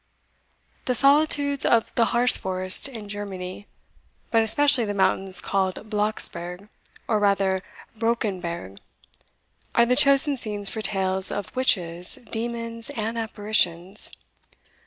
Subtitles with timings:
[0.85, 3.67] The solitudes of the Harz forest in Germany,
[4.31, 6.69] but especially the mountains called Blocksberg,
[7.07, 7.61] or rather
[7.95, 8.79] Brockenberg,
[9.75, 14.09] are the chosen scenes for tales of witches, demons, and apparitions.